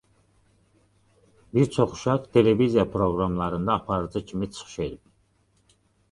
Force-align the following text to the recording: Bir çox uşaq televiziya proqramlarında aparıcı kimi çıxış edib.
Bir 1.57 1.65
çox 1.75 1.91
uşaq 1.97 2.23
televiziya 2.33 2.85
proqramlarında 2.93 3.71
aparıcı 3.73 4.21
kimi 4.29 4.47
çıxış 4.53 4.75
edib. 4.85 5.03